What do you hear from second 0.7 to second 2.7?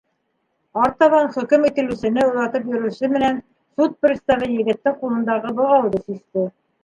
Артабан хөкөм ителеүсене оҙатып